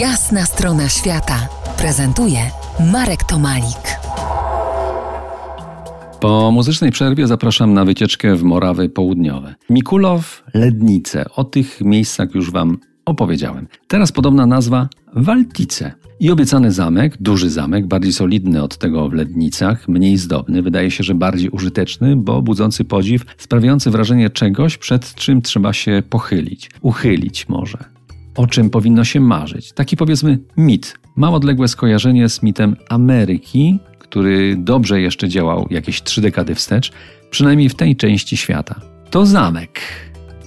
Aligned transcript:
Jasna 0.00 0.44
strona 0.46 0.88
świata 0.88 1.48
prezentuje 1.78 2.38
Marek 2.92 3.24
Tomalik. 3.24 3.98
Po 6.20 6.50
muzycznej 6.50 6.90
przerwie 6.90 7.26
zapraszam 7.26 7.74
na 7.74 7.84
wycieczkę 7.84 8.36
w 8.36 8.42
Morawy 8.42 8.88
Południowe. 8.88 9.54
Mikulow, 9.70 10.42
Lednice. 10.54 11.24
O 11.36 11.44
tych 11.44 11.80
miejscach 11.80 12.34
już 12.34 12.50
Wam 12.50 12.78
opowiedziałem. 13.04 13.68
Teraz 13.88 14.12
podobna 14.12 14.46
nazwa 14.46 14.88
Waltice. 15.14 15.92
I 16.20 16.30
obiecany 16.30 16.72
zamek, 16.72 17.16
duży 17.20 17.50
zamek, 17.50 17.86
bardziej 17.86 18.12
solidny 18.12 18.62
od 18.62 18.76
tego 18.76 19.08
w 19.08 19.12
Lednicach, 19.12 19.88
mniej 19.88 20.16
zdobny, 20.16 20.62
wydaje 20.62 20.90
się, 20.90 21.04
że 21.04 21.14
bardziej 21.14 21.50
użyteczny, 21.50 22.16
bo 22.16 22.42
budzący 22.42 22.84
podziw, 22.84 23.24
sprawiający 23.38 23.90
wrażenie 23.90 24.30
czegoś, 24.30 24.78
przed 24.78 25.14
czym 25.14 25.42
trzeba 25.42 25.72
się 25.72 26.02
pochylić, 26.10 26.70
uchylić 26.80 27.48
może. 27.48 27.95
O 28.36 28.46
czym 28.46 28.70
powinno 28.70 29.04
się 29.04 29.20
marzyć? 29.20 29.72
Taki 29.72 29.96
powiedzmy 29.96 30.38
mit. 30.56 30.98
Mam 31.16 31.34
odległe 31.34 31.68
skojarzenie 31.68 32.28
z 32.28 32.42
mitem 32.42 32.76
Ameryki, 32.88 33.78
który 33.98 34.56
dobrze 34.56 35.00
jeszcze 35.00 35.28
działał 35.28 35.66
jakieś 35.70 36.02
trzy 36.02 36.20
dekady 36.20 36.54
wstecz, 36.54 36.92
przynajmniej 37.30 37.68
w 37.68 37.74
tej 37.74 37.96
części 37.96 38.36
świata. 38.36 38.80
To 39.10 39.26
zamek, 39.26 39.80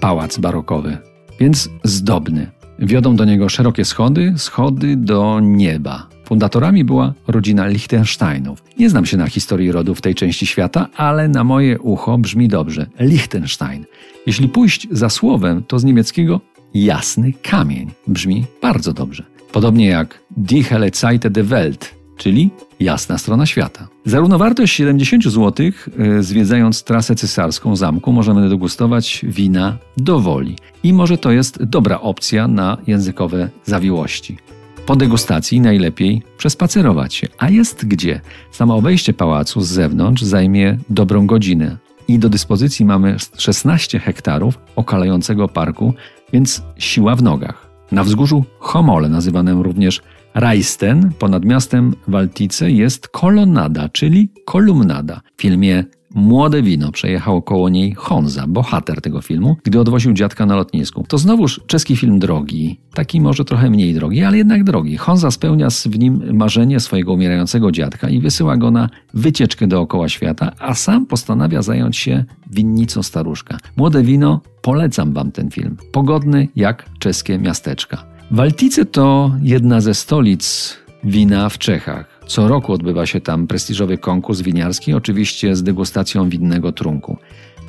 pałac 0.01 0.37
barokowy, 0.37 0.97
więc 1.39 1.69
zdobny. 1.83 2.51
Wiodą 2.79 3.15
do 3.15 3.25
niego 3.25 3.49
szerokie 3.49 3.85
schody, 3.85 4.33
schody 4.37 4.95
do 4.95 5.39
nieba. 5.39 6.07
Fundatorami 6.25 6.83
była 6.83 7.13
rodzina 7.27 7.67
Liechtensteinów. 7.67 8.63
Nie 8.79 8.89
znam 8.89 9.05
się 9.05 9.17
na 9.17 9.27
historii 9.27 9.71
rodu 9.71 9.95
w 9.95 10.01
tej 10.01 10.15
części 10.15 10.45
świata, 10.45 10.87
ale 10.95 11.27
na 11.27 11.43
moje 11.43 11.79
ucho 11.79 12.17
brzmi 12.17 12.47
dobrze. 12.47 12.85
Liechtenstein. 12.99 13.85
Jeśli 14.25 14.49
pójść 14.49 14.87
za 14.91 15.09
słowem, 15.09 15.63
to 15.63 15.79
z 15.79 15.83
niemieckiego 15.83 16.41
jasny 16.73 17.33
kamień. 17.43 17.91
Brzmi 18.07 18.45
bardzo 18.61 18.93
dobrze. 18.93 19.23
Podobnie 19.51 19.87
jak 19.87 20.19
Die 20.37 20.63
helle 20.63 20.89
Seite 20.93 21.29
der 21.29 21.45
Welt, 21.45 21.95
czyli 22.17 22.49
jasna 22.79 23.17
strona 23.17 23.45
świata. 23.45 23.87
Za 24.05 24.19
równowartość 24.19 24.73
70 24.73 25.23
zł, 25.23 25.65
y, 25.99 26.23
zwiedzając 26.23 26.83
trasę 26.83 27.15
cesarską 27.15 27.75
zamku, 27.75 28.11
możemy 28.11 28.49
degustować 28.49 29.21
wina 29.23 29.77
do 29.97 30.19
woli. 30.19 30.55
I 30.83 30.93
może 30.93 31.17
to 31.17 31.31
jest 31.31 31.63
dobra 31.63 32.01
opcja 32.01 32.47
na 32.47 32.77
językowe 32.87 33.49
zawiłości. 33.65 34.37
Po 34.85 34.95
degustacji 34.95 35.61
najlepiej 35.61 36.21
przespacerować 36.37 37.13
się. 37.13 37.27
A 37.37 37.49
jest 37.49 37.85
gdzie? 37.85 38.21
Samo 38.51 38.75
obejście 38.75 39.13
pałacu 39.13 39.61
z 39.61 39.67
zewnątrz 39.67 40.23
zajmie 40.23 40.77
dobrą 40.89 41.27
godzinę. 41.27 41.77
I 42.09 42.19
do 42.19 42.29
dyspozycji 42.29 42.85
mamy 42.85 43.15
16 43.37 43.99
hektarów 43.99 44.59
okalającego 44.75 45.47
parku, 45.47 45.93
więc 46.33 46.63
siła 46.77 47.15
w 47.15 47.23
nogach. 47.23 47.69
Na 47.91 48.03
wzgórzu 48.03 48.45
Homole, 48.59 49.09
nazywanym 49.09 49.61
również 49.61 50.01
Rajsten 50.33 51.11
ponad 51.19 51.45
miastem 51.45 51.93
Waltice 52.07 52.71
jest 52.71 53.07
kolonada, 53.07 53.89
czyli 53.89 54.31
kolumnada. 54.45 55.21
W 55.37 55.41
filmie 55.41 55.83
Młode 56.15 56.61
wino 56.61 56.91
przejechał 56.91 57.41
koło 57.41 57.69
niej 57.69 57.93
Honza, 57.93 58.47
bohater 58.47 59.01
tego 59.01 59.21
filmu, 59.21 59.57
gdy 59.63 59.79
odwoził 59.79 60.13
dziadka 60.13 60.45
na 60.45 60.55
lotnisku. 60.55 61.05
To 61.07 61.17
znowuż 61.17 61.61
czeski 61.67 61.95
film 61.95 62.19
drogi, 62.19 62.79
taki 62.93 63.21
może 63.21 63.45
trochę 63.45 63.69
mniej 63.69 63.93
drogi, 63.93 64.23
ale 64.23 64.37
jednak 64.37 64.63
drogi. 64.63 64.97
Honza 64.97 65.31
spełnia 65.31 65.67
w 65.85 65.99
nim 65.99 66.37
marzenie 66.37 66.79
swojego 66.79 67.13
umierającego 67.13 67.71
dziadka 67.71 68.09
i 68.09 68.19
wysyła 68.19 68.57
go 68.57 68.71
na 68.71 68.89
wycieczkę 69.13 69.67
dookoła 69.67 70.09
świata, 70.09 70.51
a 70.59 70.73
sam 70.73 71.05
postanawia 71.05 71.61
zająć 71.61 71.97
się 71.97 72.25
winnicą 72.51 73.03
staruszka. 73.03 73.57
Młode 73.77 74.03
wino, 74.03 74.41
polecam 74.61 75.13
wam 75.13 75.31
ten 75.31 75.51
film. 75.51 75.77
Pogodny 75.91 76.47
jak 76.55 76.85
czeskie 76.99 77.39
miasteczka. 77.39 78.05
Waltice 78.31 78.85
to 78.85 79.31
jedna 79.41 79.81
ze 79.81 79.93
stolic 79.93 80.75
wina 81.03 81.49
w 81.49 81.57
Czechach. 81.57 82.18
Co 82.29 82.47
roku 82.47 82.73
odbywa 82.73 83.05
się 83.05 83.21
tam 83.21 83.47
prestiżowy 83.47 83.97
konkurs 83.97 84.41
winiarski, 84.41 84.93
oczywiście 84.93 85.55
z 85.55 85.63
degustacją 85.63 86.29
winnego 86.29 86.71
trunku. 86.71 87.17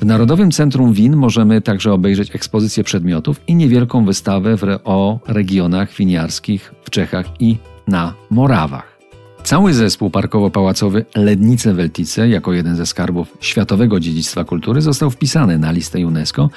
W 0.01 0.05
Narodowym 0.05 0.51
Centrum 0.51 0.93
Win 0.93 1.15
możemy 1.15 1.61
także 1.61 1.93
obejrzeć 1.93 2.35
ekspozycję 2.35 2.83
przedmiotów 2.83 3.41
i 3.47 3.55
niewielką 3.55 4.05
wystawę 4.05 4.55
o 4.83 5.19
regionach 5.27 5.93
winiarskich 5.93 6.73
w 6.83 6.89
Czechach 6.89 7.25
i 7.39 7.57
na 7.87 8.13
Morawach. 8.29 8.99
Cały 9.43 9.73
zespół 9.73 10.09
parkowo-pałacowy 10.09 11.05
Lednice 11.15 11.73
Weltice, 11.73 12.29
jako 12.29 12.53
jeden 12.53 12.75
ze 12.75 12.85
skarbów 12.85 13.37
Światowego 13.39 13.99
Dziedzictwa 13.99 14.43
Kultury, 14.43 14.81
został 14.81 15.09
wpisany 15.09 15.57
na 15.57 15.71
listę 15.71 16.07
UNESCO 16.07 16.49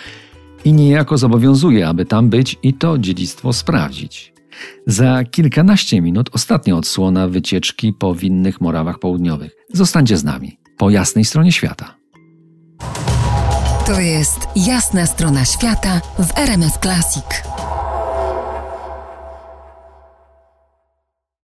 i 0.64 0.72
niejako 0.72 1.18
zobowiązuje, 1.18 1.88
aby 1.88 2.04
tam 2.04 2.28
być 2.28 2.58
i 2.62 2.74
to 2.74 2.98
dziedzictwo 2.98 3.52
sprawdzić. 3.52 4.33
Za 4.86 5.24
kilkanaście 5.24 6.00
minut 6.00 6.30
ostatnia 6.32 6.76
odsłona 6.76 7.28
wycieczki 7.28 7.92
po 7.92 8.14
winnych 8.14 8.60
Morawach 8.60 8.98
Południowych. 8.98 9.52
Zostańcie 9.72 10.16
z 10.16 10.24
nami 10.24 10.58
po 10.78 10.90
jasnej 10.90 11.24
stronie 11.24 11.52
świata. 11.52 11.94
To 13.86 14.00
jest 14.00 14.38
jasna 14.56 15.06
strona 15.06 15.44
świata 15.44 16.00
w 16.18 16.38
RMS 16.38 16.78
Classic. 16.82 17.53